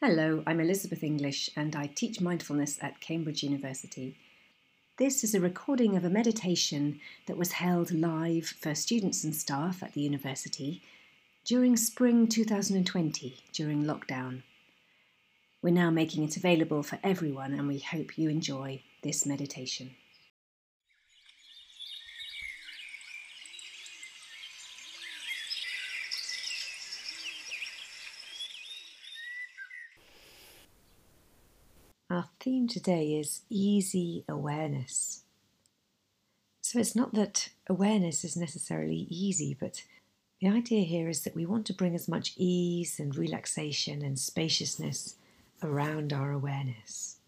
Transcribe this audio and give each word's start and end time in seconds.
Hello, 0.00 0.44
I'm 0.46 0.60
Elizabeth 0.60 1.02
English 1.02 1.50
and 1.56 1.74
I 1.74 1.88
teach 1.88 2.20
mindfulness 2.20 2.78
at 2.80 3.00
Cambridge 3.00 3.42
University. 3.42 4.14
This 4.96 5.24
is 5.24 5.34
a 5.34 5.40
recording 5.40 5.96
of 5.96 6.04
a 6.04 6.08
meditation 6.08 7.00
that 7.26 7.36
was 7.36 7.50
held 7.50 7.90
live 7.90 8.46
for 8.46 8.76
students 8.76 9.24
and 9.24 9.34
staff 9.34 9.82
at 9.82 9.94
the 9.94 10.00
university 10.00 10.82
during 11.44 11.76
spring 11.76 12.28
2020, 12.28 13.42
during 13.52 13.82
lockdown. 13.82 14.44
We're 15.62 15.74
now 15.74 15.90
making 15.90 16.22
it 16.22 16.36
available 16.36 16.84
for 16.84 17.00
everyone 17.02 17.52
and 17.52 17.66
we 17.66 17.80
hope 17.80 18.16
you 18.16 18.30
enjoy 18.30 18.82
this 19.02 19.26
meditation. 19.26 19.96
Our 32.10 32.24
theme 32.40 32.68
today 32.68 33.16
is 33.16 33.42
easy 33.50 34.24
awareness. 34.26 35.24
So 36.62 36.78
it's 36.78 36.96
not 36.96 37.12
that 37.12 37.50
awareness 37.68 38.24
is 38.24 38.34
necessarily 38.34 39.06
easy, 39.10 39.54
but 39.58 39.84
the 40.40 40.48
idea 40.48 40.84
here 40.84 41.10
is 41.10 41.24
that 41.24 41.34
we 41.34 41.44
want 41.44 41.66
to 41.66 41.74
bring 41.74 41.94
as 41.94 42.08
much 42.08 42.32
ease 42.38 42.98
and 42.98 43.14
relaxation 43.14 44.00
and 44.00 44.18
spaciousness 44.18 45.16
around 45.62 46.14
our 46.14 46.32
awareness. 46.32 47.18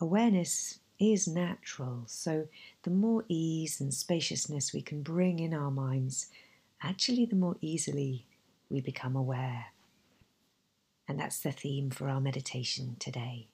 Awareness 0.00 0.80
is 0.98 1.28
natural, 1.28 2.02
so 2.06 2.48
the 2.82 2.90
more 2.90 3.24
ease 3.28 3.80
and 3.80 3.94
spaciousness 3.94 4.72
we 4.72 4.82
can 4.82 5.02
bring 5.02 5.38
in 5.38 5.54
our 5.54 5.70
minds, 5.70 6.30
actually, 6.82 7.26
the 7.26 7.36
more 7.36 7.58
easily 7.60 8.26
we 8.70 8.80
become 8.80 9.14
aware. 9.14 9.66
And 11.06 11.16
that's 11.16 11.38
the 11.38 11.52
theme 11.52 11.90
for 11.90 12.08
our 12.08 12.20
meditation 12.20 12.96
today. 12.98 13.46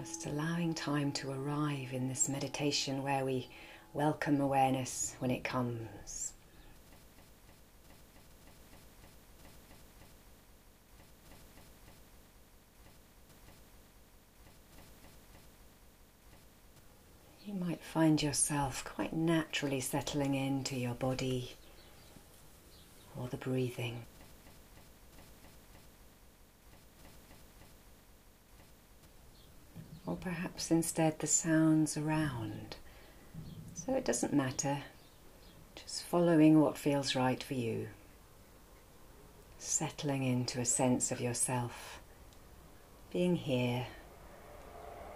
Just 0.00 0.24
allowing 0.24 0.72
time 0.72 1.12
to 1.12 1.30
arrive 1.30 1.92
in 1.92 2.08
this 2.08 2.26
meditation 2.26 3.02
where 3.02 3.22
we 3.22 3.50
welcome 3.92 4.40
awareness 4.40 5.14
when 5.18 5.30
it 5.30 5.44
comes. 5.44 6.32
You 17.44 17.52
might 17.52 17.82
find 17.84 18.22
yourself 18.22 18.82
quite 18.82 19.12
naturally 19.12 19.80
settling 19.80 20.34
into 20.34 20.76
your 20.76 20.94
body 20.94 21.56
or 23.18 23.28
the 23.28 23.36
breathing. 23.36 24.06
Or 30.10 30.16
perhaps 30.16 30.72
instead 30.72 31.16
the 31.20 31.26
sounds 31.26 31.96
around. 31.96 32.74
So 33.74 33.94
it 33.94 34.04
doesn't 34.04 34.32
matter, 34.32 34.78
just 35.76 36.02
following 36.02 36.60
what 36.60 36.76
feels 36.76 37.14
right 37.14 37.40
for 37.40 37.54
you, 37.54 37.86
settling 39.56 40.24
into 40.24 40.58
a 40.58 40.64
sense 40.64 41.12
of 41.12 41.20
yourself, 41.20 42.00
being 43.12 43.36
here 43.36 43.86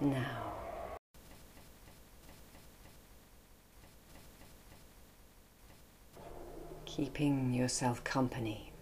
now. 0.00 0.52
Keeping 6.84 7.52
yourself 7.52 8.04
company. 8.04 8.73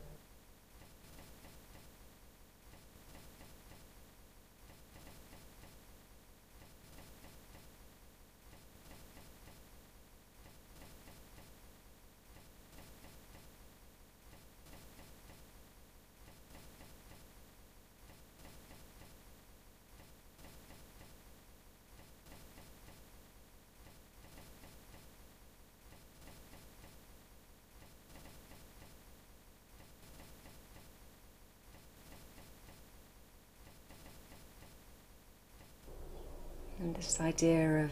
This 37.02 37.20
idea 37.20 37.85
of 37.85 37.90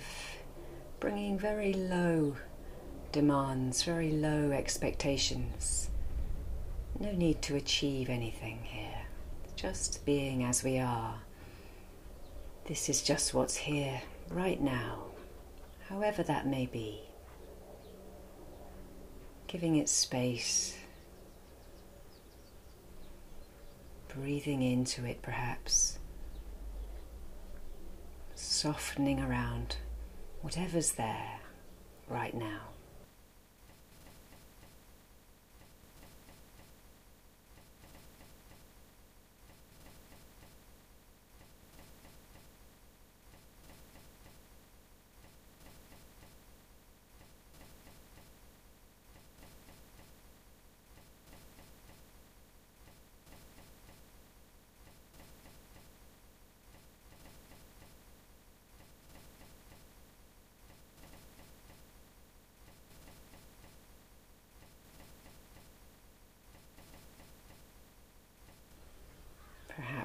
bringing 1.00 1.36
very 1.36 1.72
low 1.72 2.36
demands, 3.10 3.82
very 3.82 4.12
low 4.12 4.52
expectations. 4.52 5.90
No 7.00 7.10
need 7.12 7.42
to 7.42 7.56
achieve 7.56 8.08
anything 8.08 8.60
here, 8.62 9.02
just 9.56 10.04
being 10.06 10.44
as 10.44 10.62
we 10.62 10.78
are. 10.78 11.14
This 12.66 12.88
is 12.88 13.02
just 13.02 13.34
what's 13.34 13.56
here 13.56 14.00
right 14.30 14.60
now, 14.60 15.06
however 15.88 16.22
that 16.22 16.46
may 16.46 16.66
be. 16.66 17.00
Giving 19.48 19.74
it 19.74 19.88
space, 19.88 20.76
breathing 24.08 24.62
into 24.62 25.04
it 25.04 25.20
perhaps 25.20 25.99
softening 28.40 29.20
around 29.20 29.76
whatever's 30.40 30.92
there 30.92 31.40
right 32.08 32.34
now. 32.34 32.69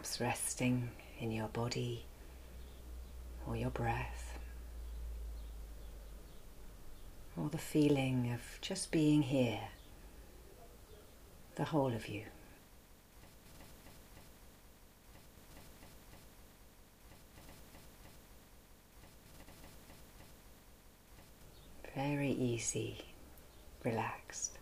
Perhaps 0.06 0.22
resting 0.22 0.92
in 1.20 1.32
your 1.32 1.48
body 1.48 2.06
or 3.48 3.56
your 3.56 3.72
breath, 3.72 4.38
or 7.36 7.50
the 7.50 7.58
feeling 7.58 8.32
of 8.32 8.42
just 8.62 8.92
being 8.92 9.24
here, 9.24 9.60
the 11.56 11.64
whole 11.64 11.94
of 11.94 12.08
you. 12.08 12.22
Very 21.96 22.32
easy, 22.32 22.98
relaxed. 23.84 24.60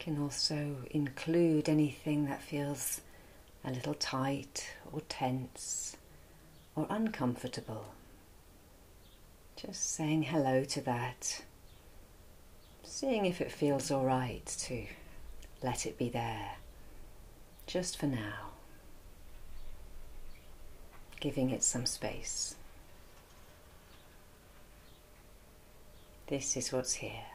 Can 0.00 0.20
also 0.20 0.76
include 0.90 1.68
anything 1.68 2.24
that 2.24 2.42
feels 2.42 3.02
a 3.62 3.70
little 3.70 3.94
tight 3.94 4.72
or 4.90 5.02
tense 5.02 5.96
or 6.74 6.86
uncomfortable. 6.88 7.84
Just 9.56 9.92
saying 9.92 10.22
hello 10.22 10.64
to 10.64 10.80
that, 10.80 11.42
seeing 12.82 13.26
if 13.26 13.42
it 13.42 13.52
feels 13.52 13.90
all 13.90 14.06
right 14.06 14.46
to 14.46 14.86
let 15.62 15.84
it 15.84 15.98
be 15.98 16.08
there, 16.08 16.52
just 17.66 17.98
for 17.98 18.06
now, 18.06 18.52
giving 21.20 21.50
it 21.50 21.62
some 21.62 21.84
space. 21.84 22.54
This 26.28 26.56
is 26.56 26.72
what's 26.72 26.94
here. 26.94 27.29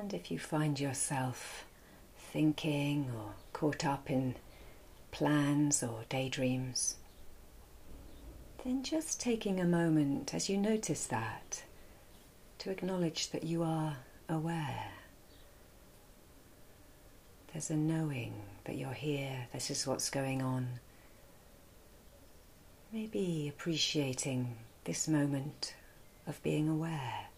And 0.00 0.14
if 0.14 0.30
you 0.30 0.38
find 0.38 0.80
yourself 0.80 1.66
thinking 2.32 3.10
or 3.14 3.34
caught 3.52 3.84
up 3.84 4.08
in 4.08 4.34
plans 5.10 5.82
or 5.82 6.04
daydreams, 6.08 6.94
then 8.64 8.82
just 8.82 9.20
taking 9.20 9.60
a 9.60 9.66
moment 9.66 10.32
as 10.32 10.48
you 10.48 10.56
notice 10.56 11.04
that 11.08 11.64
to 12.60 12.70
acknowledge 12.70 13.30
that 13.32 13.44
you 13.44 13.62
are 13.62 13.98
aware. 14.26 14.88
There's 17.52 17.68
a 17.68 17.76
knowing 17.76 18.32
that 18.64 18.76
you're 18.76 18.94
here, 18.94 19.48
this 19.52 19.70
is 19.70 19.86
what's 19.86 20.08
going 20.08 20.40
on. 20.40 20.80
Maybe 22.90 23.52
appreciating 23.54 24.56
this 24.84 25.06
moment 25.06 25.74
of 26.26 26.42
being 26.42 26.70
aware. 26.70 27.29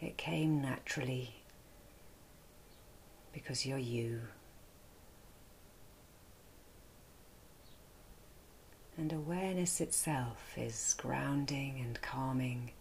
It 0.00 0.16
came 0.16 0.62
naturally 0.62 1.34
because 3.32 3.66
you're 3.66 3.78
you. 3.78 4.22
And 8.96 9.12
awareness 9.12 9.80
itself 9.80 10.52
is 10.56 10.94
grounding 10.98 11.80
and 11.84 12.00
calming 12.00 12.72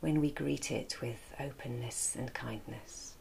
when 0.00 0.20
we 0.20 0.30
greet 0.30 0.70
it 0.70 1.00
with 1.00 1.34
openness 1.40 2.16
and 2.18 2.32
kindness. 2.34 3.14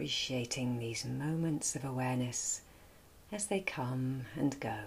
Appreciating 0.00 0.78
these 0.78 1.04
moments 1.04 1.76
of 1.76 1.84
awareness 1.84 2.62
as 3.30 3.44
they 3.44 3.60
come 3.60 4.22
and 4.34 4.58
go. 4.58 4.78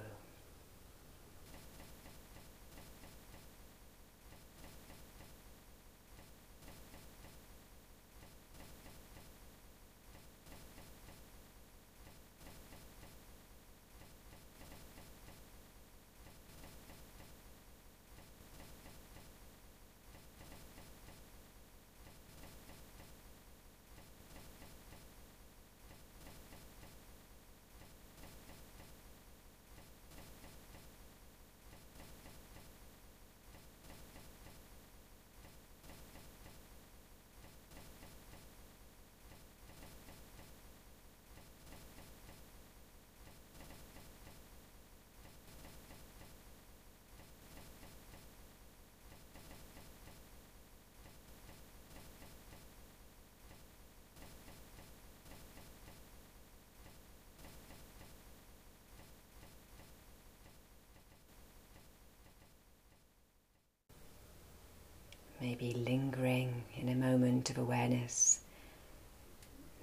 Maybe 65.53 65.73
lingering 65.85 66.63
in 66.75 66.89
a 66.89 66.95
moment 66.95 67.51
of 67.51 67.59
awareness, 67.59 68.39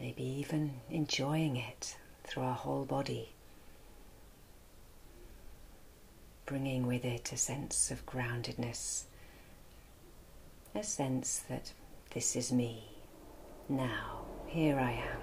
maybe 0.00 0.24
even 0.24 0.72
enjoying 0.90 1.54
it 1.54 1.96
through 2.24 2.42
our 2.42 2.56
whole 2.56 2.84
body, 2.84 3.28
bringing 6.44 6.88
with 6.88 7.04
it 7.04 7.30
a 7.32 7.36
sense 7.36 7.92
of 7.92 8.04
groundedness, 8.04 9.04
a 10.74 10.82
sense 10.82 11.44
that 11.48 11.72
this 12.14 12.34
is 12.34 12.50
me, 12.50 12.82
now, 13.68 14.22
here 14.48 14.76
I 14.76 14.90
am. 14.90 15.20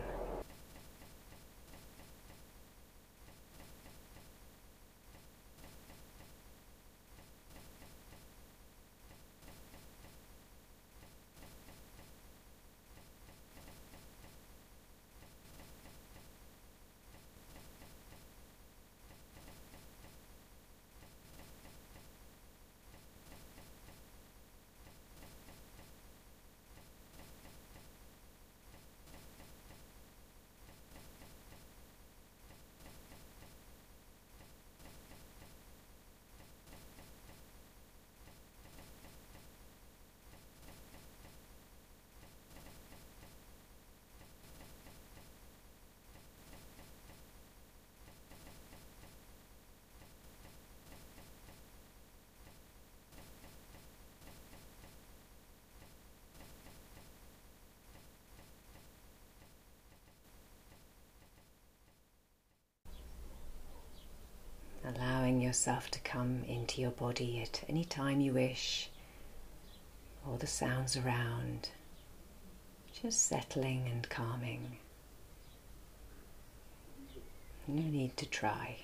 allowing 64.96 65.37
yourself 65.48 65.90
to 65.90 66.00
come 66.02 66.44
into 66.46 66.82
your 66.82 66.92
body 66.92 67.42
at 67.42 67.64
any 67.70 67.86
time 67.86 68.20
you 68.20 68.34
wish, 68.34 68.90
all 70.28 70.36
the 70.36 70.46
sounds 70.46 70.98
around, 70.98 71.70
just 73.02 73.26
settling 73.26 73.88
and 73.90 74.10
calming. 74.10 74.78
No 77.66 77.82
need 77.82 78.18
to 78.18 78.26
try. 78.26 78.76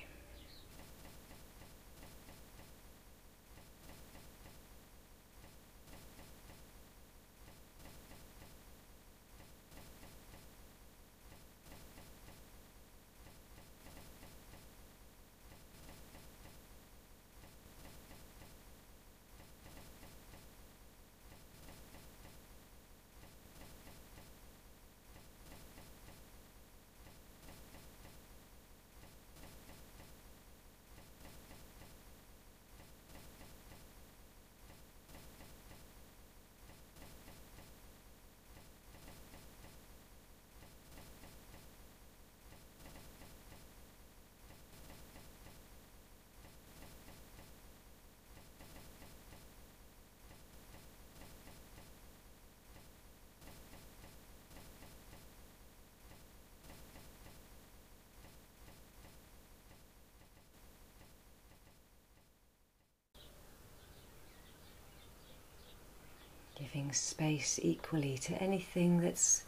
Giving 66.74 66.92
space 66.92 67.60
equally 67.62 68.18
to 68.18 68.34
anything 68.42 69.00
that's 69.00 69.44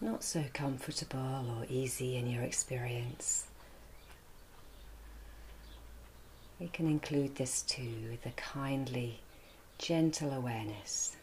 not 0.00 0.22
so 0.22 0.44
comfortable 0.52 1.44
or 1.58 1.66
easy 1.68 2.16
in 2.16 2.28
your 2.28 2.42
experience. 2.44 3.46
We 6.60 6.68
can 6.68 6.86
include 6.86 7.34
this 7.34 7.62
too 7.62 8.08
with 8.10 8.24
a 8.24 8.30
kindly, 8.36 9.18
gentle 9.78 10.32
awareness. 10.32 11.16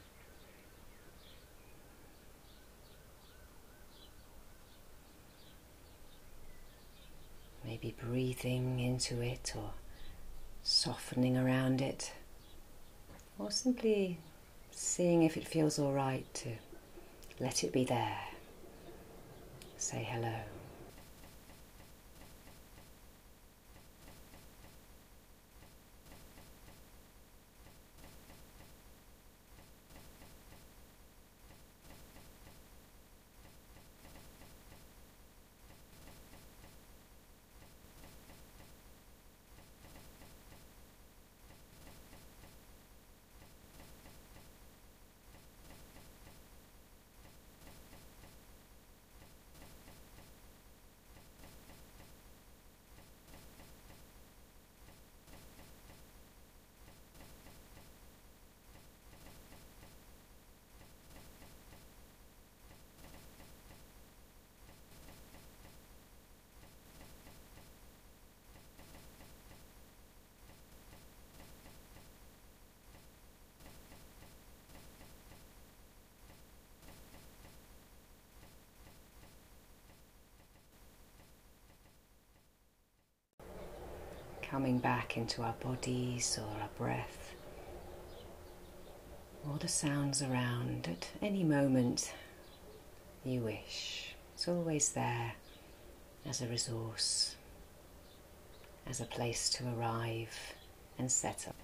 Maybe 7.64 7.96
breathing 8.02 8.80
into 8.80 9.22
it 9.22 9.54
or 9.56 9.72
softening 10.64 11.38
around 11.38 11.82
it, 11.82 12.12
or 13.40 13.52
simply 13.52 14.18
seeing 14.78 15.24
if 15.24 15.36
it 15.38 15.48
feels 15.48 15.80
all 15.80 15.92
right 15.92 16.32
to 16.36 16.50
let 17.40 17.64
it 17.64 17.74
be 17.74 17.84
there. 17.84 18.20
Say 19.78 20.08
hello. 20.10 20.36
Coming 84.50 84.78
back 84.78 85.18
into 85.18 85.42
our 85.42 85.56
bodies 85.60 86.40
or 86.42 86.62
our 86.62 86.70
breath, 86.78 87.34
or 89.48 89.58
the 89.58 89.68
sounds 89.68 90.22
around 90.22 90.88
at 90.90 91.10
any 91.22 91.44
moment 91.44 92.14
you 93.26 93.42
wish. 93.42 94.16
It's 94.34 94.48
always 94.48 94.90
there 94.94 95.34
as 96.26 96.42
a 96.42 96.48
resource, 96.48 97.36
as 98.88 99.02
a 99.02 99.06
place 99.06 99.50
to 99.52 99.64
arrive 99.78 100.54
and 100.98 101.12
settle. 101.12 101.56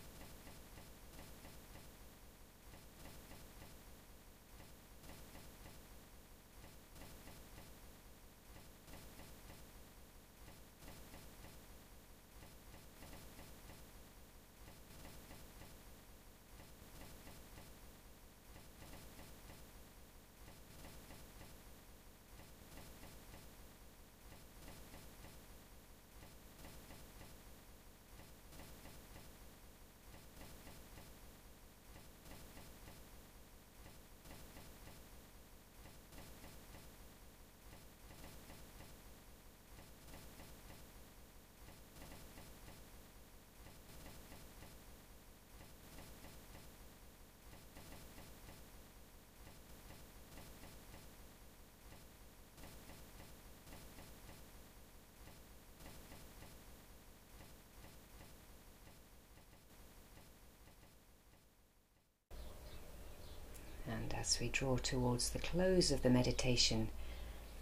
As 64.24 64.39
we 64.39 64.48
draw 64.48 64.77
towards 64.77 65.32
the 65.32 65.39
close 65.39 65.92
of 65.92 66.01
the 66.01 66.10
meditation, 66.10 66.88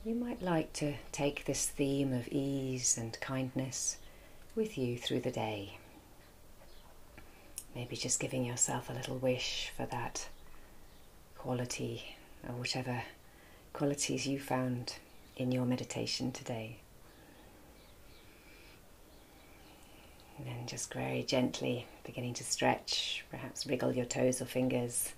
you 0.05 0.13
might 0.13 0.43
like 0.43 0.71
to 0.71 0.93
take 1.11 1.43
this 1.43 1.65
theme 1.65 2.13
of 2.13 2.27
ease 2.27 2.99
and 2.99 3.19
kindness 3.19 3.97
with 4.55 4.77
you 4.77 4.95
through 4.95 5.21
the 5.21 5.31
day. 5.31 5.79
Maybe 7.73 7.95
just 7.95 8.19
giving 8.19 8.45
yourself 8.45 8.91
a 8.91 8.93
little 8.93 9.17
wish 9.17 9.71
for 9.75 9.87
that 9.87 10.27
quality 11.35 12.15
or 12.47 12.53
whatever 12.53 13.01
qualities 13.73 14.27
you 14.27 14.39
found 14.39 14.97
in 15.37 15.51
your 15.51 15.65
meditation 15.65 16.31
today. 16.31 16.77
And 20.37 20.45
then 20.45 20.67
just 20.67 20.93
very 20.93 21.23
gently 21.23 21.87
beginning 22.03 22.35
to 22.35 22.43
stretch, 22.43 23.25
perhaps 23.31 23.65
wriggle 23.65 23.95
your 23.95 24.05
toes 24.05 24.43
or 24.43 24.45
fingers 24.45 25.13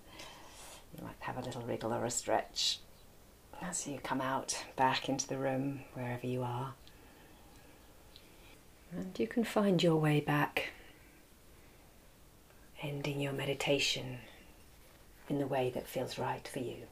you 0.97 1.03
might 1.03 1.15
have 1.19 1.37
a 1.37 1.41
little 1.41 1.61
wriggle 1.61 1.93
or 1.93 2.05
a 2.05 2.11
stretch 2.11 2.79
as 3.61 3.87
you 3.87 3.99
come 3.99 4.21
out 4.21 4.65
back 4.75 5.09
into 5.09 5.27
the 5.27 5.37
room, 5.37 5.81
wherever 5.93 6.27
you 6.27 6.43
are. 6.43 6.73
And 8.91 9.17
you 9.17 9.27
can 9.27 9.43
find 9.43 9.81
your 9.81 9.95
way 9.95 10.19
back, 10.19 10.71
ending 12.81 13.19
your 13.19 13.33
meditation 13.33 14.19
in 15.29 15.39
the 15.39 15.47
way 15.47 15.71
that 15.73 15.87
feels 15.87 16.19
right 16.19 16.47
for 16.47 16.59
you. 16.59 16.87